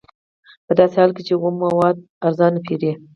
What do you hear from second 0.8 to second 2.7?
حال کې چې اومه مواد ارزانه